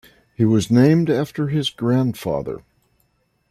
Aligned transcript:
He 0.33 0.45
was 0.45 0.71
named 0.71 1.11
after 1.11 1.49
his 1.49 1.69
grandfather. 1.69 2.63